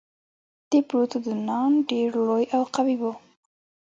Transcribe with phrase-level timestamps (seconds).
[0.71, 3.13] ديپروتودونان ډېر لوی او قوي وو.